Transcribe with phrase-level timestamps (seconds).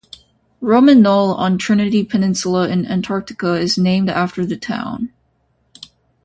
[0.61, 5.13] Roman Knoll on Trinity Peninsula in Antarctica is named after the town.